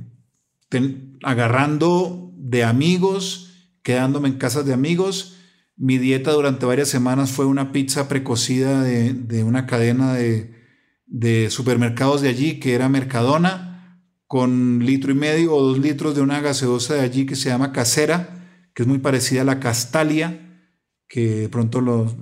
agarrando 1.22 2.32
de 2.34 2.64
amigos, 2.64 3.70
quedándome 3.84 4.30
en 4.30 4.38
casas 4.38 4.66
de 4.66 4.72
amigos. 4.72 5.36
Mi 5.76 5.98
dieta 5.98 6.32
durante 6.32 6.66
varias 6.66 6.88
semanas 6.88 7.30
fue 7.30 7.46
una 7.46 7.70
pizza 7.70 8.08
precocida 8.08 8.82
de, 8.82 9.44
una 9.44 9.66
cadena 9.66 10.12
de, 10.12 10.56
de 11.06 11.50
supermercados 11.50 12.20
de 12.20 12.30
allí 12.30 12.58
que 12.58 12.74
era 12.74 12.88
Mercadona, 12.88 14.00
con 14.26 14.84
litro 14.84 15.12
y 15.12 15.14
medio 15.14 15.54
o 15.54 15.62
dos 15.62 15.78
litros 15.78 16.16
de 16.16 16.20
una 16.20 16.40
gaseosa 16.40 16.94
de 16.94 17.02
allí 17.02 17.26
que 17.26 17.36
se 17.36 17.48
llama 17.48 17.70
Casera 17.70 18.41
que 18.74 18.82
es 18.82 18.88
muy 18.88 18.98
parecida 18.98 19.42
a 19.42 19.44
la 19.44 19.60
Castalia, 19.60 20.68
que 21.08 21.48
pronto 21.50 21.80
los, 21.80 22.16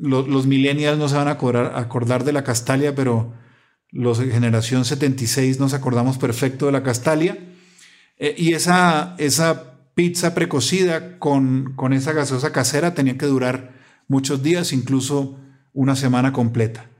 los, 0.00 0.46
millennials 0.46 0.98
no 0.98 1.08
se 1.08 1.16
van 1.16 1.28
a 1.28 1.32
acordar, 1.32 2.24
de 2.24 2.32
la 2.32 2.44
Castalia, 2.44 2.94
pero 2.94 3.34
los 3.90 4.18
de 4.18 4.30
generación 4.30 4.84
76 4.84 5.60
nos 5.60 5.74
acordamos 5.74 6.18
perfecto 6.18 6.66
de 6.66 6.72
la 6.72 6.82
Castalia. 6.82 7.38
Eh, 8.16 8.34
y 8.38 8.54
esa, 8.54 9.14
esa 9.18 9.92
pizza 9.94 10.34
precocida 10.34 11.18
con, 11.18 11.74
con 11.76 11.92
esa 11.92 12.12
gaseosa 12.12 12.52
casera 12.52 12.94
tenía 12.94 13.18
que 13.18 13.26
durar 13.26 13.72
muchos 14.08 14.42
días, 14.42 14.72
incluso 14.72 15.38
una 15.72 15.94
semana 15.94 16.32
completa. 16.32 16.90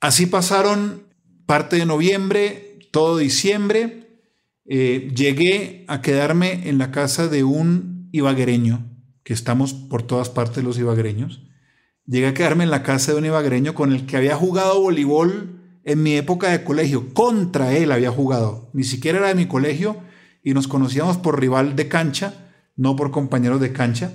Así 0.00 0.26
pasaron 0.26 1.04
parte 1.46 1.76
de 1.76 1.86
noviembre, 1.86 2.78
todo 2.92 3.16
diciembre, 3.16 4.05
eh, 4.68 5.12
llegué 5.14 5.84
a 5.88 6.00
quedarme 6.00 6.68
en 6.68 6.78
la 6.78 6.90
casa 6.90 7.28
de 7.28 7.44
un 7.44 8.08
ibaguereño, 8.12 8.84
que 9.22 9.32
estamos 9.32 9.74
por 9.74 10.02
todas 10.02 10.28
partes 10.28 10.64
los 10.64 10.78
ibaguereños. 10.78 11.42
Llegué 12.04 12.28
a 12.28 12.34
quedarme 12.34 12.64
en 12.64 12.70
la 12.70 12.82
casa 12.82 13.12
de 13.12 13.18
un 13.18 13.26
ibaguereño 13.26 13.74
con 13.74 13.92
el 13.92 14.06
que 14.06 14.16
había 14.16 14.36
jugado 14.36 14.80
voleibol 14.80 15.80
en 15.84 16.02
mi 16.02 16.14
época 16.16 16.50
de 16.50 16.64
colegio. 16.64 17.12
Contra 17.14 17.76
él 17.76 17.92
había 17.92 18.10
jugado. 18.10 18.70
Ni 18.72 18.84
siquiera 18.84 19.18
era 19.18 19.28
de 19.28 19.34
mi 19.34 19.46
colegio 19.46 20.00
y 20.42 20.54
nos 20.54 20.68
conocíamos 20.68 21.16
por 21.16 21.40
rival 21.40 21.74
de 21.74 21.88
cancha, 21.88 22.34
no 22.76 22.94
por 22.94 23.10
compañeros 23.10 23.60
de 23.60 23.72
cancha. 23.72 24.12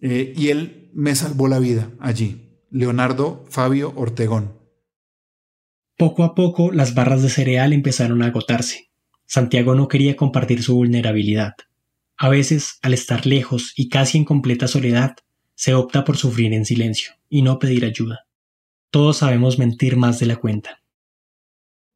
Eh, 0.00 0.32
y 0.36 0.48
él 0.48 0.90
me 0.94 1.14
salvó 1.14 1.48
la 1.48 1.58
vida 1.58 1.90
allí. 2.00 2.60
Leonardo 2.70 3.44
Fabio 3.48 3.92
Ortegón. 3.96 4.58
Poco 5.96 6.24
a 6.24 6.34
poco 6.34 6.72
las 6.72 6.94
barras 6.94 7.22
de 7.22 7.30
cereal 7.30 7.72
empezaron 7.72 8.22
a 8.22 8.26
agotarse. 8.26 8.90
Santiago 9.26 9.74
no 9.74 9.88
quería 9.88 10.16
compartir 10.16 10.62
su 10.62 10.74
vulnerabilidad. 10.74 11.54
A 12.16 12.28
veces, 12.28 12.78
al 12.82 12.94
estar 12.94 13.26
lejos 13.26 13.72
y 13.76 13.88
casi 13.88 14.18
en 14.18 14.24
completa 14.24 14.68
soledad, 14.68 15.16
se 15.54 15.74
opta 15.74 16.04
por 16.04 16.16
sufrir 16.16 16.52
en 16.52 16.64
silencio 16.64 17.12
y 17.28 17.42
no 17.42 17.58
pedir 17.58 17.84
ayuda. 17.84 18.26
Todos 18.90 19.18
sabemos 19.18 19.58
mentir 19.58 19.96
más 19.96 20.18
de 20.18 20.26
la 20.26 20.36
cuenta. 20.36 20.82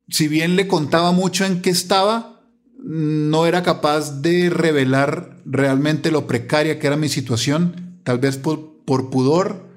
Si 0.08 0.28
bien 0.28 0.56
le 0.56 0.66
contaba 0.66 1.12
mucho 1.12 1.44
en 1.44 1.62
qué 1.62 1.70
estaba, 1.70 2.40
no 2.82 3.46
era 3.46 3.62
capaz 3.62 4.20
de 4.22 4.50
revelar 4.50 5.38
realmente 5.44 6.10
lo 6.10 6.26
precaria 6.26 6.78
que 6.78 6.86
era 6.86 6.96
mi 6.96 7.08
situación, 7.08 8.00
tal 8.04 8.18
vez 8.18 8.36
por, 8.36 8.80
pudor 8.84 9.68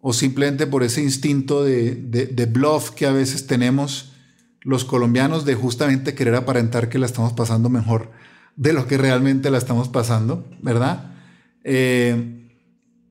o 0.00 0.12
simplemente 0.12 0.66
por 0.66 0.82
ese 0.82 1.02
instinto 1.02 1.64
de, 1.64 2.48
bluff 2.50 2.90
que 2.90 3.06
a 3.06 3.12
veces 3.12 3.46
tenemos 3.46 4.13
los 4.64 4.84
colombianos 4.84 5.44
de 5.44 5.54
justamente 5.54 6.14
querer 6.14 6.34
aparentar 6.34 6.88
que 6.88 6.98
la 6.98 7.06
estamos 7.06 7.32
pasando 7.34 7.68
mejor 7.68 8.10
de 8.56 8.72
lo 8.72 8.86
que 8.86 8.98
realmente 8.98 9.50
la 9.50 9.58
estamos 9.58 9.88
pasando, 9.88 10.48
¿verdad? 10.62 11.12
Eh, 11.64 12.50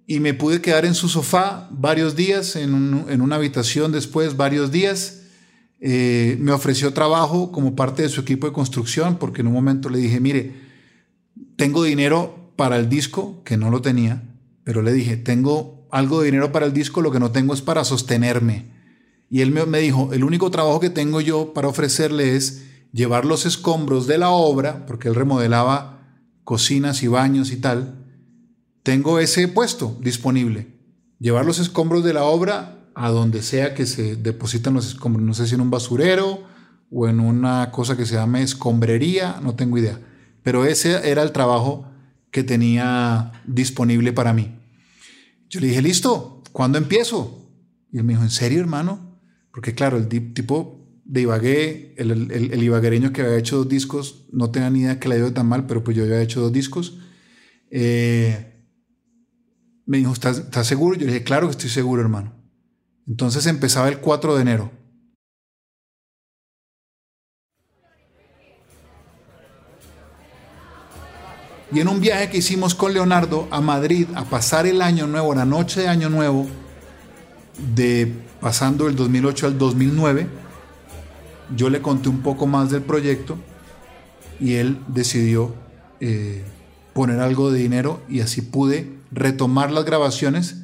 y 0.06 0.20
me 0.20 0.34
pude 0.34 0.62
quedar 0.62 0.86
en 0.86 0.96
su 0.96 1.08
sofá 1.08 1.68
varios 1.72 2.16
días, 2.16 2.56
en, 2.56 2.74
una 2.74 3.36
habitación 3.36 3.92
después 3.92 4.36
varios 4.36 4.72
días. 4.72 5.22
Eh, 5.80 6.38
me 6.40 6.52
ofreció 6.52 6.94
trabajo 6.94 7.52
como 7.52 7.76
parte 7.76 8.04
de 8.04 8.10
su 8.10 8.22
equipo 8.22 8.48
de 8.48 8.54
construcción 8.54 9.18
porque 9.18 9.42
en 9.42 9.48
un 9.48 9.54
momento 9.54 9.90
le 9.90 10.00
dije, 10.00 10.20
mire, 10.20 10.54
tengo 11.56 11.84
dinero 11.84 12.52
para 12.56 12.78
el 12.78 12.90
disco, 12.90 13.44
que 13.44 13.58
no 13.58 13.70
lo 13.70 13.82
tenía, 13.82 14.24
pero 14.64 14.82
le 14.82 14.94
dije, 14.94 15.18
tengo 15.18 15.88
algo 15.92 16.20
de 16.20 16.26
dinero 16.26 16.52
para 16.52 16.66
el 16.66 16.74
disco, 16.74 17.02
lo 17.02 17.12
que 17.12 17.20
no 17.20 17.32
tengo 17.32 17.54
es 17.54 17.62
para 17.62 17.84
sostenerme. 17.84 18.73
Y 19.30 19.42
él 19.42 19.52
me, 19.52 19.80
dijo, 19.80 20.14
el 20.14 20.24
único 20.24 20.52
trabajo 20.52 20.80
que 20.80 20.90
tengo 20.90 21.22
yo 21.22 21.54
para 21.54 21.68
ofrecerle 21.68 22.36
es 22.36 22.66
llevar 22.92 23.26
los 23.26 23.46
escombros 23.46 24.06
de 24.06 24.18
la 24.18 24.30
obra, 24.30 24.86
porque 24.86 25.08
él 25.08 25.16
remodelaba 25.16 26.08
cocinas 26.44 27.02
y 27.04 27.08
baños 27.08 27.52
y 27.52 27.58
tal. 27.58 27.96
Tengo 28.84 29.20
ese 29.20 29.48
puesto 29.48 29.98
disponible. 30.02 30.76
Llevar 31.20 31.46
los 31.46 31.60
escombros 31.60 32.04
de 32.04 32.14
la 32.14 32.24
obra 32.24 32.90
a 32.96 33.10
donde 33.10 33.42
sea 33.42 33.74
que 33.74 33.86
se 33.86 34.16
depositan 34.16 34.74
los 34.74 34.88
escombros. 34.88 35.26
No 35.26 35.34
sé 35.34 35.48
si 35.48 35.56
en 35.56 35.62
un 35.62 35.72
basurero 35.72 36.44
o 36.92 37.08
en 37.08 37.20
una 37.20 37.72
cosa 37.72 37.98
que 37.98 38.06
se 38.06 38.16
llame 38.16 38.44
escombrería, 38.44 39.40
no 39.42 39.56
tengo 39.56 39.78
idea. 39.78 40.00
Pero 40.44 40.66
ese 40.66 41.10
era 41.10 41.24
el 41.24 41.32
trabajo 41.32 41.88
que 42.30 42.44
tenía 42.44 43.32
disponible 43.48 44.14
para 44.14 44.34
mí. 44.34 44.60
Yo 45.50 45.60
le 45.60 45.68
dije, 45.68 45.82
listo, 45.82 46.44
¿cuándo 46.52 46.78
empiezo? 46.78 47.48
Y 47.92 48.00
él 48.00 48.04
me 48.04 48.14
dijo, 48.14 48.24
¿en 48.24 48.32
serio, 48.32 48.60
hermano? 48.60 49.13
Porque 49.54 49.76
claro, 49.76 49.98
el 49.98 50.08
tipo 50.08 50.84
de 51.06 51.22
Ibagué, 51.22 51.94
el, 51.98 52.32
el, 52.32 52.64
ibaguereño 52.64 53.14
que 53.14 53.22
había 53.22 53.38
hecho 53.38 53.58
dos 53.58 53.70
discos, 53.70 54.26
no 54.32 54.50
tenía 54.50 54.72
ni 54.72 54.80
idea 54.80 55.00
que 55.00 55.08
le 55.08 55.18
dio 55.18 55.32
tan 55.32 55.48
mal, 55.48 55.68
pero 55.68 55.84
pues 55.84 55.96
yo 55.96 56.04
había 56.04 56.22
hecho 56.24 56.42
dos 56.42 56.52
discos. 56.52 56.98
Eh, 57.70 58.66
me 59.86 60.00
dijo, 60.00 60.12
¿estás, 60.12 60.40
¿estás 60.40 60.66
seguro? 60.66 60.96
Yo 60.96 61.06
le 61.06 61.14
dije, 61.14 61.24
claro 61.24 61.46
que 61.48 61.52
estoy 61.52 61.70
seguro, 61.70 62.02
hermano. 62.02 62.34
Entonces 63.08 63.46
empezaba 63.46 63.90
el 63.90 64.00
4 64.00 64.36
de 64.36 64.42
enero. 64.42 64.72
Y 71.72 71.80
en 71.80 71.88
un 71.88 72.02
viaje 72.02 72.32
que 72.32 72.38
hicimos 72.38 72.74
con 72.74 72.94
Leonardo 72.94 73.48
a 73.52 73.62
Madrid 73.62 74.08
a 74.16 74.26
pasar 74.26 74.66
el 74.66 74.82
año 74.82 75.06
nuevo, 75.06 75.36
la 75.36 75.46
noche 75.46 75.82
de 75.82 75.90
año 75.90 76.10
nuevo, 76.10 76.48
de 77.76 78.33
pasando 78.44 78.88
del 78.88 78.98
2008 78.98 79.48
al 79.48 79.58
2009, 79.58 80.28
yo 81.56 81.70
le 81.70 81.82
conté 81.82 82.10
un 82.10 82.22
poco 82.22 82.46
más 82.46 82.70
del 82.70 82.82
proyecto 82.82 83.38
y 84.38 84.56
él 84.56 84.80
decidió 84.90 85.56
eh, 86.02 86.44
poner 86.94 87.22
algo 87.22 87.54
de 87.54 87.60
dinero 87.60 88.02
y 88.10 88.20
así 88.20 88.42
pude 88.42 89.00
retomar 89.14 89.72
las 89.72 89.86
grabaciones, 89.86 90.58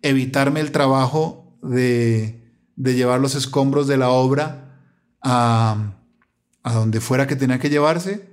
evitarme 0.00 0.60
el 0.60 0.72
trabajo 0.72 1.58
de, 1.62 2.42
llevar 2.78 3.20
los 3.20 3.34
escombros 3.34 3.86
de 3.86 3.98
la 3.98 4.08
obra 4.08 4.80
a, 5.22 5.92
a 6.62 6.72
donde 6.72 7.02
fuera 7.02 7.26
que 7.26 7.36
tenía 7.36 7.58
que 7.58 7.68
llevarse, 7.68 8.30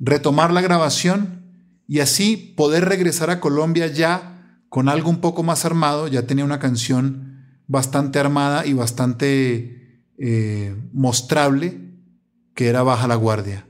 retomar 0.00 0.52
la 0.52 0.60
grabación 0.60 1.44
y 1.86 2.00
así 2.00 2.36
poder 2.56 2.86
regresar 2.86 3.30
a 3.30 3.38
Colombia 3.38 3.86
ya 3.86 4.58
con 4.68 4.88
algo 4.88 5.08
un 5.08 5.20
poco 5.20 5.44
más 5.44 5.64
armado, 5.64 6.08
ya 6.08 6.26
tenía 6.26 6.44
una 6.44 6.58
canción 6.58 7.29
bastante 7.70 8.18
armada 8.18 8.66
y 8.66 8.72
bastante 8.72 10.02
eh, 10.18 10.76
mostrable, 10.92 11.78
que 12.52 12.66
era 12.66 12.82
Baja 12.82 13.06
la 13.06 13.14
Guardia. 13.14 13.68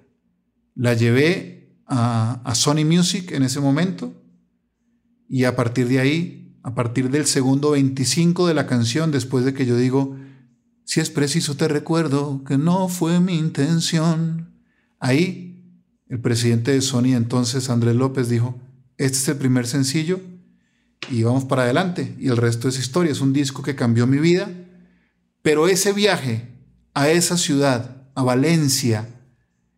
La 0.75 0.95
llevé 0.95 1.77
a, 1.87 2.51
Sony 2.55 2.87
Music 2.87 3.31
en 3.33 3.43
ese 3.43 3.61
momento 3.61 4.15
y 5.29 5.45
a 5.45 5.55
partir 5.55 5.87
de 5.89 6.01
ahí, 6.01 6.59
a 6.63 6.75
partir 6.75 7.11
del 7.11 7.27
segundo 7.27 7.73
25 7.73 8.47
de 8.47 8.55
la 8.55 8.67
canción, 8.67 9.11
después 9.11 9.45
de 9.45 9.53
que 9.53 9.67
yo 9.67 9.77
digo, 9.77 10.17
si 10.85 11.01
es 11.01 11.11
preciso 11.11 11.59
te 11.59 11.69
recuerdo 11.69 12.43
que 12.45 12.57
no 12.57 12.89
fue 12.89 13.21
mi 13.21 13.37
intención, 13.37 14.63
ahí 14.99 15.77
el 16.09 16.21
presidente 16.21 16.73
de 16.73 16.81
Sony 16.81 17.15
entonces, 17.17 17.69
Andrés 17.69 17.97
López, 17.97 18.31
dijo, 18.31 18.59
este 18.97 19.19
es 19.19 19.29
el 19.29 19.37
primer 19.37 19.67
sencillo 19.67 20.21
y 21.11 21.23
vamos 21.23 21.45
para 21.45 21.63
adelante. 21.63 22.15
Y 22.19 22.29
el 22.29 22.37
resto 22.37 22.69
es 22.69 22.79
historia. 22.79 23.13
Es 23.13 23.21
un 23.21 23.33
disco 23.33 23.63
que 23.63 23.75
cambió 23.75 24.07
mi 24.07 24.19
vida. 24.19 24.49
Pero 25.43 25.69
ese 25.69 25.93
viaje 25.93 26.49
a 26.95 27.11
esa 27.11 27.37
ciudad, 27.37 27.97
a 28.15 28.23
Valencia, 28.23 29.09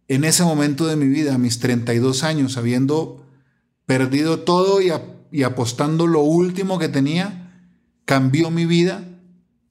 en 0.08 0.24
ese 0.24 0.44
momento 0.44 0.86
de 0.86 0.96
mi 0.96 1.06
vida, 1.06 1.34
a 1.34 1.38
mis 1.38 1.58
32 1.58 2.24
años, 2.24 2.56
habiendo 2.56 3.24
perdido 3.86 4.40
todo 4.40 4.80
y 4.80 5.42
apostando 5.42 6.06
lo 6.06 6.20
último 6.20 6.78
que 6.78 6.88
tenía, 6.88 7.42
cambió 8.04 8.50
mi 8.50 8.66
vida. 8.66 9.04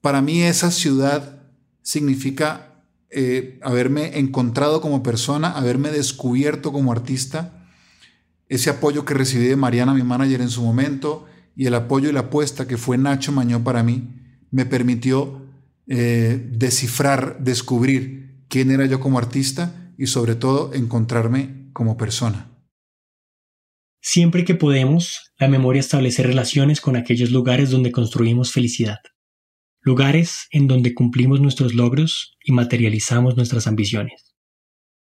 Para 0.01 0.22
mí 0.22 0.41
esa 0.41 0.72
ciudad 0.72 1.41
significa 1.84 2.72
eh, 3.10 3.60
haberme 3.62 4.18
encontrado 4.20 4.80
como 4.80 5.03
persona, 5.03 5.51
haberme 5.51 5.91
descubierto 5.91 6.72
como 6.72 6.91
artista. 6.91 7.68
Ese 8.48 8.70
apoyo 8.70 9.06
que 9.06 9.13
recibí 9.13 9.46
de 9.46 9.56
Mariana, 9.56 9.94
mi 9.94 10.03
manager 10.03 10.41
en 10.41 10.50
su 10.50 10.63
momento, 10.63 11.25
y 11.55 11.65
el 11.67 11.75
apoyo 11.75 12.10
y 12.10 12.13
la 12.13 12.22
apuesta 12.22 12.67
que 12.67 12.77
fue 12.77 12.98
Nacho 12.98 13.31
Mañó 13.31 13.63
para 13.63 13.84
mí, 13.84 14.10
me 14.51 14.65
permitió 14.65 15.41
eh, 15.88 16.50
descifrar, 16.51 17.43
descubrir 17.43 18.46
quién 18.48 18.72
era 18.72 18.86
yo 18.86 19.00
como 19.00 19.17
artista 19.17 19.93
y 19.98 20.08
sobre 20.08 20.36
todo 20.36 20.74
encontrarme 20.74 21.70
como 21.74 21.98
persona. 21.98 22.51
Siempre 24.01 24.46
que 24.46 24.55
podemos, 24.55 25.31
la 25.38 25.48
memoria 25.48 25.79
establece 25.79 26.24
relaciones 26.24 26.81
con 26.81 26.96
aquellos 26.96 27.29
lugares 27.29 27.70
donde 27.70 27.91
construimos 27.91 28.51
felicidad, 28.51 28.98
lugares 29.81 30.48
en 30.51 30.67
donde 30.67 30.96
cumplimos 30.96 31.39
nuestros 31.39 31.75
logros 31.75 32.36
y 32.43 32.51
materializamos 32.51 33.38
nuestras 33.38 33.67
ambiciones. 33.67 34.34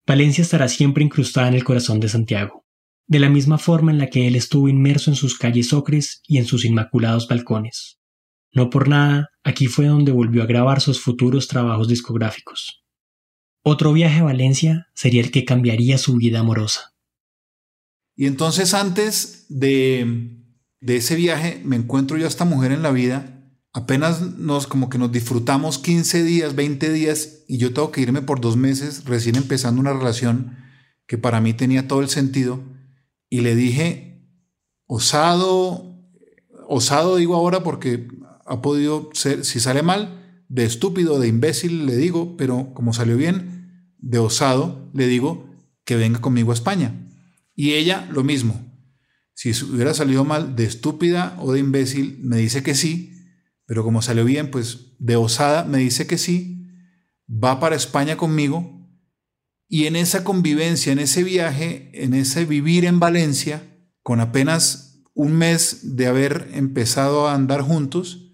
Valencia 0.07 0.42
estará 0.42 0.69
siempre 0.69 1.02
incrustada 1.02 1.49
en 1.49 1.54
el 1.54 1.64
corazón 1.64 2.00
de 2.00 2.09
Santiago, 2.09 2.60
de 3.11 3.19
la 3.19 3.29
misma 3.29 3.59
forma 3.59 3.90
en 3.90 3.99
la 3.99 4.07
que 4.07 4.29
él 4.29 4.37
estuvo 4.37 4.69
inmerso 4.69 5.11
en 5.11 5.17
sus 5.17 5.37
calles 5.37 5.73
ocres 5.73 6.23
y 6.29 6.38
en 6.38 6.47
sus 6.47 6.64
inmaculados 6.64 7.26
balcones. 7.26 7.99
No 8.52 8.71
por 8.71 8.87
nada, 8.87 9.31
aquí 9.43 9.67
fue 9.67 9.87
donde 9.87 10.12
volvió 10.12 10.45
a 10.45 10.47
grabar 10.47 10.81
sus 10.81 11.00
futuros 11.00 11.49
trabajos 11.49 11.88
discográficos. 11.88 12.85
Otro 13.64 13.93
viaje 13.93 14.21
a 14.21 14.25
Valencia 14.25 14.87
sería 14.95 15.23
el 15.23 15.33
que 15.33 15.45
cambiaría 15.45 15.99
su 15.99 16.19
vida 16.19 16.38
amorosa. 16.38 16.95
Y 18.14 18.26
entonces 18.26 18.75
antes 18.75 19.45
de, 19.49 20.45
de 20.81 20.97
ese 20.97 21.17
viaje 21.17 21.61
me 21.64 21.75
encuentro 21.75 22.17
yo 22.17 22.26
a 22.26 22.29
esta 22.29 22.45
mujer 22.45 22.71
en 22.71 22.85
la 22.85 22.93
vida. 22.93 23.45
Apenas 23.73 24.21
nos 24.21 24.69
como 24.69 24.88
que 24.88 24.99
nos 24.99 25.11
disfrutamos 25.11 25.79
15 25.81 26.23
días, 26.23 26.55
20 26.55 26.93
días 26.93 27.43
y 27.49 27.59
yo 27.59 27.75
tengo 27.75 27.90
que 27.90 28.02
irme 28.02 28.23
por 28.23 28.40
dos 28.40 28.57
meses 28.57 29.05
recién 29.05 29.35
empezando 29.35 29.81
una 29.81 29.95
relación 29.95 30.59
que 31.09 31.19
para 31.19 31.40
mí 31.40 31.55
tenía 31.55 31.88
todo 31.88 32.02
el 32.02 32.09
sentido. 32.09 32.62
Y 33.30 33.40
le 33.40 33.54
dije, 33.54 34.26
osado, 34.87 35.96
osado 36.68 37.16
digo 37.16 37.37
ahora 37.37 37.62
porque 37.62 38.08
ha 38.44 38.60
podido 38.60 39.08
ser, 39.14 39.44
si 39.44 39.60
sale 39.60 39.82
mal, 39.82 40.42
de 40.49 40.64
estúpido, 40.64 41.20
de 41.20 41.28
imbécil 41.28 41.87
le 41.87 41.96
digo, 41.96 42.37
pero 42.37 42.75
como 42.75 42.92
salió 42.92 43.16
bien, 43.16 43.94
de 43.99 44.18
osado 44.18 44.90
le 44.92 45.06
digo 45.06 45.49
que 45.84 45.94
venga 45.94 46.20
conmigo 46.20 46.50
a 46.50 46.54
España. 46.54 47.08
Y 47.54 47.75
ella 47.75 48.08
lo 48.10 48.25
mismo. 48.25 48.66
Si 49.32 49.50
hubiera 49.64 49.94
salido 49.94 50.25
mal 50.25 50.56
de 50.56 50.64
estúpida 50.64 51.37
o 51.38 51.52
de 51.52 51.60
imbécil, 51.60 52.18
me 52.20 52.37
dice 52.37 52.64
que 52.64 52.75
sí, 52.75 53.14
pero 53.64 53.84
como 53.84 54.02
salió 54.02 54.25
bien, 54.25 54.50
pues 54.50 54.96
de 54.99 55.14
osada 55.14 55.64
me 55.64 55.78
dice 55.78 56.08
que 56.08 56.18
sí, 56.18 56.66
va 57.28 57.60
para 57.60 57.76
España 57.76 58.16
conmigo 58.16 58.79
y 59.72 59.86
en 59.86 59.94
esa 59.94 60.24
convivencia, 60.24 60.92
en 60.92 60.98
ese 60.98 61.22
viaje, 61.22 61.92
en 61.94 62.12
ese 62.12 62.44
vivir 62.44 62.84
en 62.84 62.98
Valencia, 62.98 63.62
con 64.02 64.18
apenas 64.18 65.00
un 65.14 65.32
mes 65.36 65.96
de 65.96 66.08
haber 66.08 66.50
empezado 66.54 67.28
a 67.28 67.34
andar 67.34 67.62
juntos, 67.62 68.32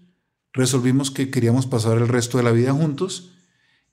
resolvimos 0.51 1.11
que 1.11 1.29
queríamos 1.29 1.67
pasar 1.67 1.99
el 1.99 2.07
resto 2.07 2.39
de 2.39 2.43
la 2.43 2.51
vida 2.51 2.73
juntos 2.73 3.35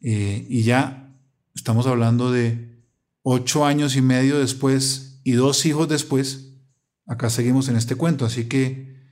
eh, 0.01 0.47
y 0.49 0.63
ya 0.63 1.15
estamos 1.55 1.87
hablando 1.87 2.33
de 2.33 2.83
ocho 3.23 3.67
años 3.67 3.95
y 3.95 4.01
medio 4.01 4.39
después 4.39 5.21
y 5.23 5.33
dos 5.33 5.67
hijos 5.67 5.87
después, 5.87 6.55
acá 7.07 7.29
seguimos 7.29 7.69
en 7.69 7.77
este 7.77 7.95
cuento. 7.95 8.25
Así 8.25 8.47
que 8.47 9.05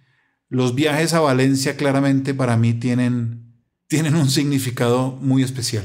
los 0.49 0.75
viajes 0.75 1.13
a 1.13 1.21
Valencia 1.21 1.77
claramente 1.77 2.33
para 2.33 2.57
mí 2.57 2.73
tienen, 2.73 3.63
tienen 3.89 4.15
un 4.15 4.31
significado 4.31 5.19
muy 5.21 5.43
especial. 5.43 5.85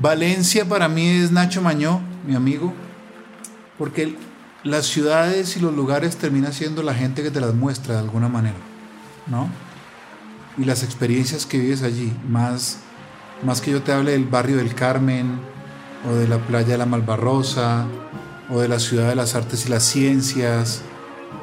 Valencia 0.00 0.64
para 0.64 0.88
mí 0.88 1.08
es 1.08 1.32
Nacho 1.32 1.60
Mañó, 1.60 2.00
mi 2.26 2.34
amigo, 2.34 2.72
porque 3.76 4.14
las 4.62 4.86
ciudades 4.86 5.56
y 5.56 5.60
los 5.60 5.74
lugares 5.74 6.16
termina 6.16 6.52
siendo 6.52 6.82
la 6.82 6.94
gente 6.94 7.22
que 7.22 7.30
te 7.30 7.40
las 7.40 7.54
muestra 7.54 7.94
de 7.94 8.00
alguna 8.00 8.28
manera. 8.28 8.56
¿no? 9.26 9.48
Y 10.56 10.64
las 10.64 10.82
experiencias 10.82 11.46
que 11.46 11.58
vives 11.58 11.82
allí, 11.82 12.12
más, 12.28 12.78
más 13.42 13.60
que 13.60 13.70
yo 13.70 13.82
te 13.82 13.92
hable 13.92 14.12
del 14.12 14.24
barrio 14.24 14.56
del 14.56 14.74
Carmen, 14.74 15.40
o 16.08 16.14
de 16.14 16.28
la 16.28 16.38
playa 16.38 16.72
de 16.72 16.78
la 16.78 16.86
Malvarrosa, 16.86 17.86
o 18.50 18.60
de 18.60 18.68
la 18.68 18.78
ciudad 18.78 19.08
de 19.08 19.16
las 19.16 19.34
artes 19.34 19.66
y 19.66 19.68
las 19.68 19.82
ciencias, 19.82 20.82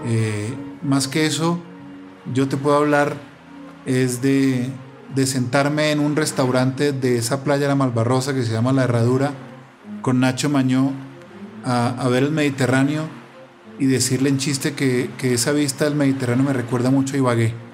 eh, 0.06 0.54
más 0.82 1.08
que 1.08 1.26
eso, 1.26 1.60
yo 2.34 2.48
te 2.48 2.58
puedo 2.58 2.78
hablar 2.78 3.16
es 3.86 4.22
de, 4.22 4.70
de 5.16 5.26
sentarme 5.26 5.92
en 5.92 6.00
un 6.00 6.16
restaurante 6.16 6.92
de 6.92 7.18
esa 7.18 7.44
playa 7.44 7.68
la 7.68 7.76
Malvarrosa 7.76 8.34
que 8.34 8.44
se 8.44 8.52
llama 8.52 8.74
La 8.74 8.84
Herradura, 8.84 9.32
con 10.02 10.20
Nacho 10.20 10.50
Mañó, 10.50 10.92
a, 11.64 11.88
a 11.88 12.10
ver 12.10 12.24
el 12.24 12.32
Mediterráneo 12.32 13.08
y 13.80 13.86
decirle 13.86 14.30
en 14.30 14.38
chiste 14.38 14.74
que, 14.74 15.10
que, 15.18 15.34
esa 15.34 15.52
vista 15.52 15.86
del 15.86 15.96
Mediterráneo 15.96 16.46
me 16.46 16.54
recuerda 16.54 16.92
mucho 16.92 17.16
a 17.16 17.18
Ibagué 17.18 17.66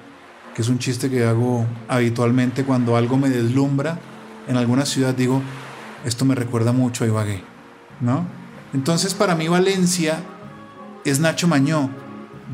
que 0.54 0.62
es 0.62 0.68
un 0.68 0.78
chiste 0.78 1.10
que 1.10 1.24
hago 1.24 1.66
habitualmente 1.88 2.64
cuando 2.64 2.96
algo 2.96 3.16
me 3.16 3.30
deslumbra 3.30 3.98
en 4.48 4.56
alguna 4.56 4.84
ciudad, 4.84 5.14
digo, 5.14 5.40
esto 6.04 6.24
me 6.24 6.34
recuerda 6.34 6.72
mucho 6.72 7.04
a 7.04 7.06
Ibagué, 7.06 7.42
¿no? 8.00 8.26
Entonces 8.74 9.14
para 9.14 9.34
mí 9.34 9.48
Valencia 9.48 10.18
es 11.04 11.20
Nacho 11.20 11.48
Mañó, 11.48 11.90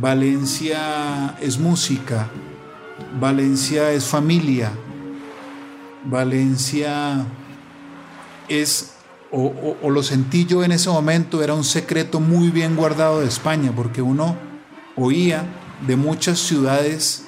Valencia 0.00 1.36
es 1.40 1.58
música, 1.58 2.28
Valencia 3.20 3.92
es 3.92 4.04
familia, 4.04 4.72
Valencia 6.04 7.24
es, 8.48 8.94
o, 9.30 9.90
lo 9.90 10.02
sentí 10.02 10.46
yo 10.46 10.64
en 10.64 10.72
ese 10.72 10.90
momento, 10.90 11.42
era 11.42 11.54
un 11.54 11.64
secreto 11.64 12.20
muy 12.20 12.50
bien 12.50 12.76
guardado 12.76 13.20
de 13.20 13.26
España, 13.26 13.72
porque 13.74 14.02
uno 14.02 14.36
oía 14.96 15.44
de 15.86 15.96
muchas 15.96 16.38
ciudades 16.38 17.24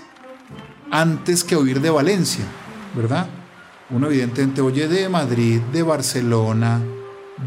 antes 0.91 1.45
que 1.45 1.57
oír 1.57 1.81
de 1.81 1.91
Valencia, 1.91 2.45
¿verdad? 2.95 3.27
Uno 3.91 4.07
evidentemente 4.09 4.61
oye 4.61 4.89
de 4.89 5.09
Madrid, 5.09 5.61
de 5.73 5.83
Barcelona, 5.83 6.81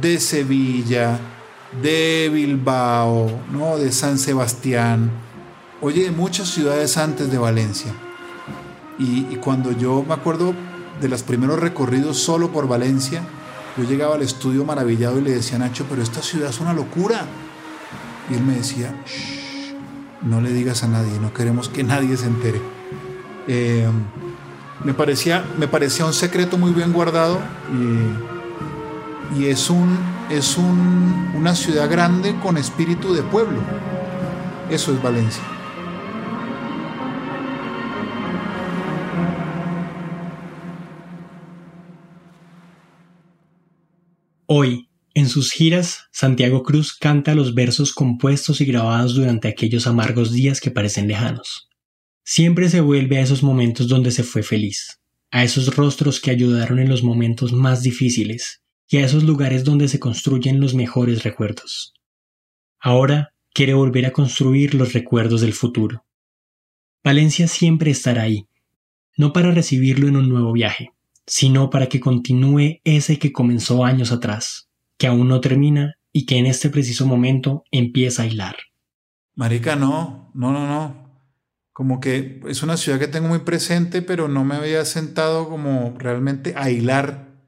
de 0.01 0.19
Sevilla, 0.19 1.19
de 1.81 2.29
Bilbao, 2.33 3.29
¿no? 3.51 3.77
de 3.77 3.91
San 3.91 4.17
Sebastián, 4.17 5.11
oye 5.81 6.03
de 6.03 6.11
muchas 6.11 6.49
ciudades 6.49 6.97
antes 6.97 7.31
de 7.31 7.37
Valencia. 7.37 7.93
Y, 8.99 9.23
cuando 9.37 9.71
yo 9.71 10.03
me 10.07 10.13
acuerdo 10.13 10.53
de 11.01 11.09
los 11.09 11.23
primeros 11.23 11.59
recorridos 11.59 12.17
solo 12.17 12.51
por 12.51 12.67
Valencia, 12.67 13.23
yo 13.77 13.83
llegaba 13.83 14.15
al 14.15 14.21
estudio 14.21 14.65
maravillado 14.65 15.19
y 15.19 15.23
le 15.23 15.31
decía 15.31 15.55
a 15.55 15.59
Nacho, 15.59 15.85
pero 15.89 16.01
esta 16.01 16.21
ciudad 16.21 16.49
es 16.49 16.59
una 16.59 16.73
locura. 16.73 17.25
Y 18.29 18.35
él 18.35 18.43
me 18.43 18.55
decía, 18.55 18.95
no 20.21 20.41
le 20.41 20.51
digas 20.51 20.83
a 20.83 20.87
nadie, 20.87 21.19
no 21.19 21.33
queremos 21.33 21.69
que 21.69 21.83
nadie 21.83 22.15
se 22.17 22.27
entere. 22.27 22.61
Eh, 23.47 23.87
me, 24.83 24.93
parecía, 24.93 25.43
me 25.57 25.67
parecía 25.67 26.05
un 26.05 26.13
secreto 26.13 26.57
muy 26.57 26.71
bien 26.71 26.93
guardado 26.93 27.39
y, 29.33 29.41
y 29.41 29.45
es, 29.47 29.69
un, 29.69 29.97
es 30.29 30.57
un, 30.57 31.33
una 31.35 31.55
ciudad 31.55 31.89
grande 31.89 32.35
con 32.41 32.57
espíritu 32.57 33.13
de 33.13 33.23
pueblo. 33.23 33.59
Eso 34.69 34.93
es 34.93 35.01
Valencia. 35.01 35.43
Hoy, 44.55 44.87
en 45.15 45.29
sus 45.29 45.51
giras, 45.51 46.09
Santiago 46.11 46.61
Cruz 46.61 46.95
canta 46.95 47.33
los 47.33 47.55
versos 47.55 47.91
compuestos 47.91 48.61
y 48.61 48.65
grabados 48.65 49.15
durante 49.15 49.47
aquellos 49.47 49.87
amargos 49.87 50.31
días 50.31 50.61
que 50.61 50.69
parecen 50.69 51.07
lejanos. 51.07 51.69
Siempre 52.23 52.69
se 52.69 52.79
vuelve 52.79 53.17
a 53.17 53.21
esos 53.21 53.41
momentos 53.41 53.87
donde 53.87 54.11
se 54.11 54.21
fue 54.21 54.43
feliz, 54.43 55.01
a 55.31 55.43
esos 55.43 55.75
rostros 55.75 56.21
que 56.21 56.29
ayudaron 56.29 56.77
en 56.77 56.87
los 56.87 57.01
momentos 57.01 57.51
más 57.51 57.81
difíciles 57.81 58.61
y 58.87 58.97
a 58.97 59.05
esos 59.05 59.23
lugares 59.23 59.63
donde 59.63 59.87
se 59.87 59.99
construyen 59.99 60.59
los 60.59 60.75
mejores 60.75 61.23
recuerdos. 61.23 61.95
Ahora 62.79 63.33
quiere 63.55 63.73
volver 63.73 64.05
a 64.05 64.11
construir 64.11 64.75
los 64.75 64.93
recuerdos 64.93 65.41
del 65.41 65.53
futuro. 65.53 66.05
Valencia 67.03 67.47
siempre 67.47 67.89
estará 67.89 68.21
ahí, 68.21 68.45
no 69.17 69.33
para 69.33 69.49
recibirlo 69.49 70.07
en 70.07 70.15
un 70.15 70.29
nuevo 70.29 70.53
viaje, 70.53 70.92
sino 71.25 71.69
para 71.69 71.87
que 71.87 71.99
continúe 71.99 72.79
ese 72.83 73.19
que 73.19 73.31
comenzó 73.31 73.85
años 73.85 74.11
atrás, 74.11 74.69
que 74.97 75.07
aún 75.07 75.27
no 75.27 75.41
termina 75.41 75.95
y 76.11 76.25
que 76.25 76.37
en 76.37 76.45
este 76.45 76.69
preciso 76.69 77.05
momento 77.05 77.63
empieza 77.71 78.23
a 78.23 78.27
hilar. 78.27 78.55
Marica, 79.35 79.75
no, 79.75 80.31
no, 80.35 80.51
no, 80.51 80.67
no. 80.67 81.19
como 81.71 81.99
que 81.99 82.39
es 82.47 82.61
una 82.61 82.77
ciudad 82.77 82.99
que 82.99 83.07
tengo 83.07 83.27
muy 83.27 83.39
presente, 83.39 84.01
pero 84.01 84.27
no 84.27 84.43
me 84.43 84.55
había 84.55 84.85
sentado 84.85 85.49
como 85.49 85.95
realmente 85.97 86.53
a 86.55 86.69
hilar 86.69 87.47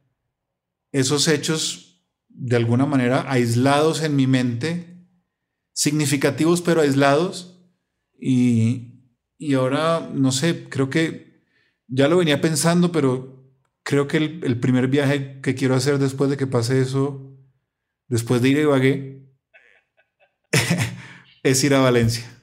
esos 0.92 1.28
hechos 1.28 2.04
de 2.30 2.56
alguna 2.56 2.86
manera 2.86 3.26
aislados 3.30 4.02
en 4.02 4.16
mi 4.16 4.28
mente, 4.28 5.08
significativos 5.74 6.62
pero 6.62 6.82
aislados. 6.82 7.52
Y, 8.20 9.12
y 9.38 9.54
ahora, 9.54 10.10
no 10.14 10.32
sé, 10.32 10.68
creo 10.70 10.90
que 10.90 11.44
ya 11.88 12.08
lo 12.08 12.18
venía 12.18 12.42
pensando, 12.42 12.92
pero 12.92 13.35
creo 13.86 14.08
que 14.08 14.18
el, 14.18 14.60
primer 14.60 14.88
viaje 14.88 15.40
que 15.42 15.54
quiero 15.54 15.76
hacer 15.76 16.00
después 16.00 16.30
de 16.30 16.38
que 16.38 16.48
pase 16.48 16.82
eso, 16.82 17.38
después 18.08 18.42
de 18.42 18.50
ir 18.50 18.58
a 18.58 18.62
Ibagué, 18.62 19.22
es 21.44 21.64
ir 21.64 21.76
a 21.76 21.80
Valencia. 21.80 22.35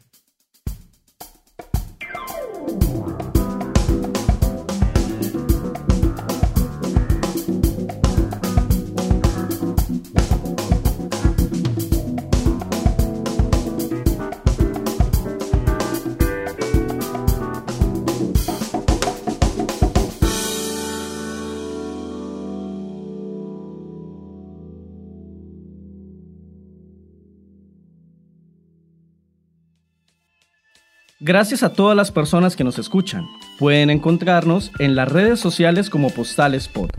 Gracias 31.25 31.63
a 31.63 31.73
todas 31.73 31.97
las 31.97 32.11
personas 32.11 32.57
que 32.57 32.65
nos 32.65 32.81
escuchan. 32.81 33.29
Pueden 33.57 33.91
encontrarnos 33.91 34.73
en 34.81 34.97
las 34.97 35.09
redes 35.09 35.39
sociales 35.39 35.89
como 35.89 36.11
Postales 36.11 36.67
Pod. 36.67 36.91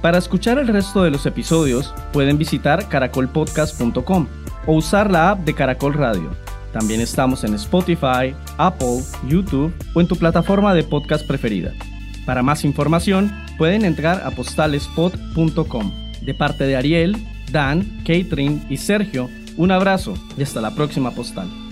Para 0.00 0.18
escuchar 0.18 0.58
el 0.58 0.68
resto 0.68 1.02
de 1.02 1.10
los 1.10 1.26
episodios, 1.26 1.92
pueden 2.12 2.38
visitar 2.38 2.88
caracolpodcast.com 2.88 4.28
o 4.68 4.74
usar 4.74 5.10
la 5.10 5.30
app 5.30 5.40
de 5.40 5.54
Caracol 5.54 5.94
Radio. 5.94 6.30
También 6.72 7.00
estamos 7.00 7.42
en 7.42 7.54
Spotify, 7.54 8.32
Apple, 8.58 9.00
YouTube 9.26 9.74
o 9.92 10.00
en 10.00 10.06
tu 10.06 10.14
plataforma 10.14 10.72
de 10.72 10.84
podcast 10.84 11.26
preferida. 11.26 11.72
Para 12.24 12.44
más 12.44 12.64
información, 12.64 13.34
pueden 13.58 13.84
entrar 13.84 14.22
a 14.24 14.30
postalespod.com. 14.30 15.92
De 16.22 16.32
parte 16.32 16.62
de 16.62 16.76
Ariel, 16.76 17.16
Dan, 17.50 18.04
Catherine 18.06 18.64
y 18.70 18.76
Sergio, 18.76 19.28
un 19.56 19.72
abrazo 19.72 20.14
y 20.38 20.44
hasta 20.44 20.60
la 20.60 20.76
próxima 20.76 21.10
postal. 21.10 21.63